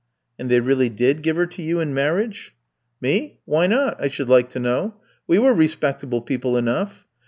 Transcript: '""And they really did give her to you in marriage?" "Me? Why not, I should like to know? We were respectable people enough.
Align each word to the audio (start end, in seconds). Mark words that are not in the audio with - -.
'""And 0.39 0.49
they 0.49 0.59
really 0.61 0.89
did 0.89 1.21
give 1.21 1.35
her 1.35 1.45
to 1.45 1.61
you 1.61 1.79
in 1.79 1.93
marriage?" 1.93 2.55
"Me? 3.01 3.37
Why 3.45 3.67
not, 3.67 4.01
I 4.01 4.07
should 4.07 4.29
like 4.29 4.49
to 4.49 4.59
know? 4.59 4.95
We 5.27 5.37
were 5.37 5.53
respectable 5.53 6.21
people 6.23 6.57
enough. 6.57 7.05